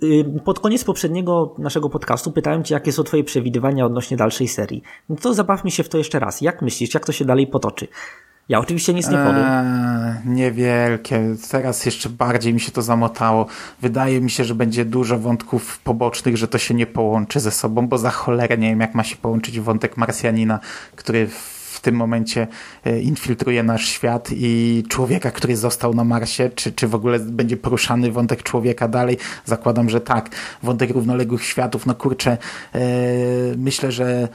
[0.03, 4.83] yy, pod koniec poprzedniego naszego podcastu pytałem Cię, jakie są Twoje przewidywania odnośnie dalszej serii.
[5.09, 6.41] No to zabawmy się w to jeszcze raz.
[6.41, 7.89] Jak myślisz, jak to się dalej potoczy?
[8.49, 9.45] Ja oczywiście nic nie powiem.
[9.45, 11.37] Eee, niewielkie.
[11.51, 13.47] Teraz jeszcze bardziej mi się to zamotało.
[13.83, 17.89] Wydaje mi się, że będzie dużo wątków pobocznych, że to się nie połączy ze sobą,
[17.89, 20.61] bo za cholerę nie wiem, jak ma się połączyć wątek Marsjanina,
[20.97, 21.29] który
[21.85, 22.47] tym momencie
[22.85, 27.57] e, infiltruje nasz świat i człowieka, który został na Marsie, czy, czy w ogóle będzie
[27.57, 29.17] poruszany wątek człowieka dalej?
[29.45, 30.31] Zakładam, że tak.
[30.63, 32.39] Wątek równoległych światów, no kurczę,
[32.75, 32.81] yy,
[33.57, 34.29] myślę, że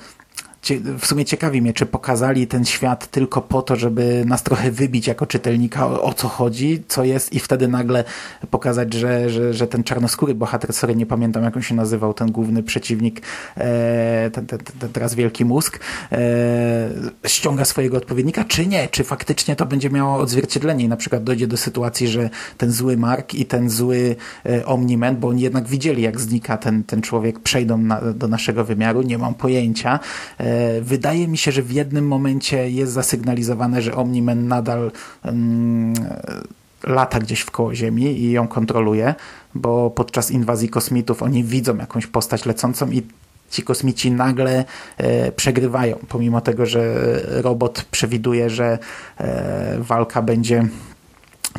[0.99, 5.07] w sumie ciekawi mnie, czy pokazali ten świat tylko po to, żeby nas trochę wybić
[5.07, 8.03] jako czytelnika o, o co chodzi, co jest i wtedy nagle
[8.51, 12.31] pokazać, że, że, że ten czarnoskóry bohater, sorry, nie pamiętam jak on się nazywał, ten
[12.31, 13.21] główny przeciwnik,
[13.57, 15.79] e, ten, ten, ten, teraz wielki mózg,
[16.11, 16.89] e,
[17.25, 20.85] ściąga swojego odpowiednika, czy nie, czy faktycznie to będzie miało odzwierciedlenie?
[20.85, 25.27] I na przykład dojdzie do sytuacji, że ten zły Mark i ten zły e, bo
[25.27, 29.33] oni jednak widzieli jak znika ten, ten człowiek, przejdą na, do naszego wymiaru, nie mam
[29.33, 29.99] pojęcia,
[30.39, 30.48] E,
[30.81, 34.91] wydaje mi się, że w jednym momencie jest zasygnalizowane, że Omniman nadal
[35.25, 35.93] um,
[36.83, 39.15] lata gdzieś w koło Ziemi i ją kontroluje,
[39.55, 43.03] bo podczas inwazji kosmitów oni widzą jakąś postać lecącą i
[43.49, 44.65] ci kosmici nagle
[44.97, 46.95] e, przegrywają, pomimo tego, że
[47.41, 48.79] robot przewiduje, że
[49.17, 50.67] e, walka będzie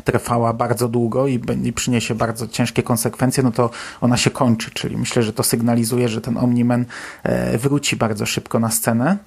[0.03, 3.69] trwała bardzo długo i, i przyniesie bardzo ciężkie konsekwencje, no to
[4.01, 6.85] ona się kończy, czyli myślę, że to sygnalizuje, że ten Omniman
[7.23, 9.17] e, wróci bardzo szybko na scenę,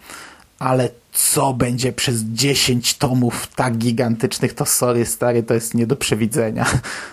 [0.59, 5.97] ale co będzie przez 10 tomów tak gigantycznych, to sorry stary, to jest nie do
[5.97, 6.67] przewidzenia.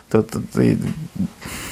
[0.09, 0.59] To, to, to...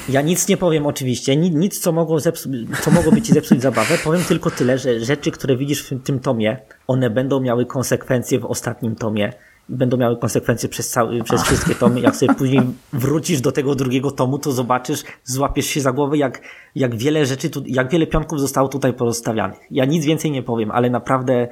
[0.08, 2.50] Ja nic nie powiem oczywiście, nic, co, mogło zepsu
[2.82, 6.60] co mogło być zepsuć zabawę, powiem tylko tyle, że rzeczy, które widzisz w tym tomie,
[6.86, 9.32] one będą miały konsekwencje w ostatnim tomie
[9.70, 12.00] będą miały konsekwencje przez, cały, przez wszystkie tomy.
[12.00, 12.60] Jak sobie później
[12.92, 16.42] wrócisz do tego drugiego tomu, to zobaczysz, złapiesz się za głowę, jak,
[16.74, 19.58] jak wiele rzeczy, tu, jak wiele piątków zostało tutaj porozstawianych.
[19.70, 21.48] Ja nic więcej nie powiem, ale naprawdę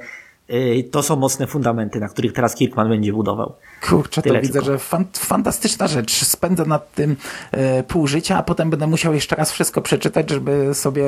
[0.91, 3.55] to są mocne fundamenty, na których teraz Kirkman będzie budował.
[3.81, 4.65] Kurczę, to Tyle widzę, tylko.
[4.65, 6.25] że fan, fantastyczna rzecz.
[6.25, 7.15] Spędzę nad tym
[7.51, 11.05] e, pół życia, a potem będę musiał jeszcze raz wszystko przeczytać, żeby sobie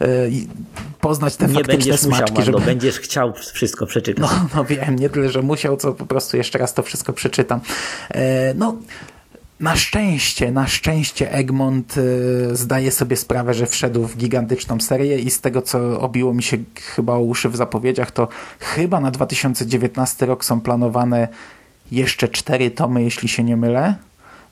[0.00, 0.06] e,
[1.00, 2.34] poznać te Nie faktyczne będziesz musiał, smaczki.
[2.34, 2.66] Mando, żeby...
[2.66, 4.22] będziesz chciał wszystko przeczytać.
[4.22, 7.60] No, no wiem, nie tyle, że musiał, co po prostu jeszcze raz to wszystko przeczytam.
[8.10, 8.76] E, no,
[9.60, 15.30] na szczęście, na szczęście Egmont e, zdaje sobie sprawę, że wszedł w gigantyczną serię i
[15.30, 16.56] z tego, co obiło mi się
[16.94, 21.28] chyba o uszy w zapowiedziach, to chyba na 2019 rok są planowane
[21.92, 23.94] jeszcze cztery tomy, jeśli się nie mylę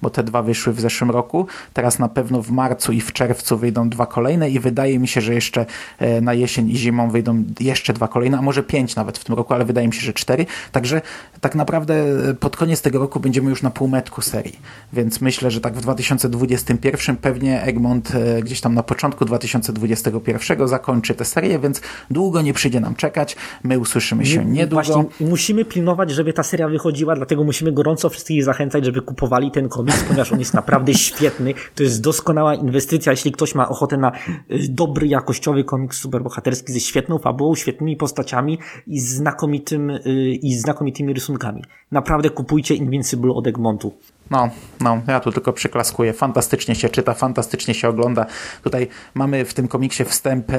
[0.02, 1.46] bo te dwa wyszły w zeszłym roku.
[1.72, 5.20] Teraz na pewno w marcu i w czerwcu wyjdą dwa kolejne i wydaje mi się,
[5.20, 5.66] że jeszcze
[5.98, 9.34] e, na jesień i zimą wyjdą jeszcze dwa kolejne, a może pięć nawet w tym
[9.34, 10.46] roku, ale wydaje mi się, że cztery.
[10.72, 11.02] Także
[11.40, 11.94] tak naprawdę
[12.30, 14.58] e, pod koniec tego roku będziemy już na półmetku serii.
[14.92, 21.14] Więc myślę, że tak w 2021 pewnie Egmont e, gdzieś tam na początku 2021 zakończy
[21.14, 21.80] tę serię, więc
[22.11, 23.37] długo nie przyjdzie nam czekać.
[23.64, 24.82] My usłyszymy się niedługo.
[24.82, 29.68] Właśnie musimy pilnować, żeby ta seria wychodziła, dlatego musimy gorąco wszystkich zachęcać, żeby kupowali ten
[29.68, 31.55] komiks, ponieważ on jest naprawdę świetny.
[31.74, 36.81] To jest doskonała inwestycja, jeśli ktoś ma ochotę na y, dobry, jakościowy komiks superbohaterski ze
[36.81, 40.01] świetną fabułą, świetnymi postaciami i znakomitym, y,
[40.42, 41.62] i znakomitymi rysunkami.
[41.90, 43.92] Naprawdę kupujcie Invincible od Egmontu.
[44.31, 46.12] No, no, ja tu tylko przyklaskuję.
[46.12, 48.27] Fantastycznie się czyta, fantastycznie się ogląda.
[48.62, 50.57] Tutaj mamy w tym komiksie wstęp e,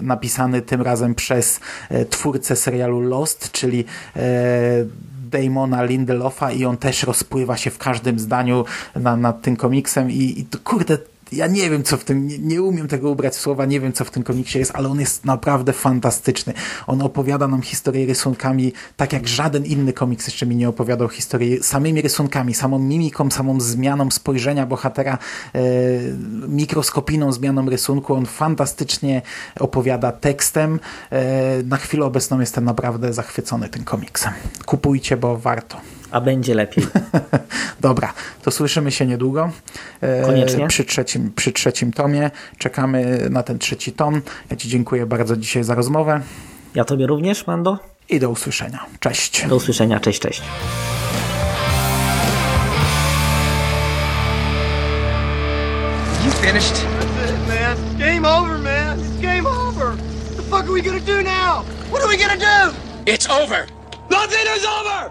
[0.00, 3.84] napisany tym razem przez e, twórcę serialu Lost, czyli
[4.16, 4.20] e,
[5.30, 8.64] Damona Lindelofa i on też rozpływa się w każdym zdaniu
[8.96, 10.98] na, nad tym komiksem i, i kurde,
[11.32, 13.92] ja nie wiem, co w tym, nie, nie umiem tego ubrać w słowa, nie wiem,
[13.92, 16.52] co w tym komiksie jest, ale on jest naprawdę fantastyczny.
[16.86, 21.62] On opowiada nam historię rysunkami, tak jak żaden inny komiks jeszcze mi nie opowiadał historii
[21.62, 25.18] samymi rysunkami, samą mimiką, samą zmianą spojrzenia bohatera,
[25.54, 25.60] e,
[26.48, 28.14] mikroskopijną zmianą rysunku.
[28.14, 29.22] On fantastycznie
[29.60, 30.80] opowiada tekstem.
[31.10, 34.32] E, na chwilę obecną jestem naprawdę zachwycony tym komiksem.
[34.66, 35.97] Kupujcie, bo warto.
[36.10, 36.86] A będzie lepiej.
[37.80, 39.50] Dobra, to słyszymy się niedługo.
[40.00, 40.66] E, Koniecznie.
[40.68, 42.30] Przy trzecim, przy trzecim tomie.
[42.58, 44.22] Czekamy na ten trzeci tom.
[44.50, 46.20] Ja Ci dziękuję bardzo dzisiaj za rozmowę
[46.74, 47.78] Ja tobie również, Mando?
[48.08, 48.86] i do usłyszenia.
[49.00, 49.46] Cześć.
[49.46, 50.42] Do usłyszenia, cześć, cześć.
[56.24, 56.74] You finished?
[56.74, 57.98] That's it, man.
[57.98, 58.98] Game over, man.
[59.00, 59.92] It's game over.
[59.96, 61.62] What the fuck are we gonna do now?
[61.90, 62.74] What are we gonna do?
[63.06, 63.66] It's over.
[64.10, 65.10] Nothing is over.